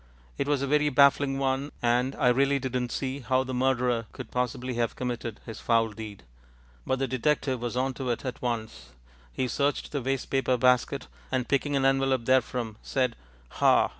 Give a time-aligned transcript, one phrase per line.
[0.35, 4.31] It was a very baffling one, and I really didn't see how the murderer could
[4.31, 6.23] possibly have committed his foul deed.
[6.87, 8.93] But the detective was on to it at once.
[9.31, 13.15] He searched the wastepaper basket, and, picking an envelope therefrom, said
[13.59, 13.89] "Ha!"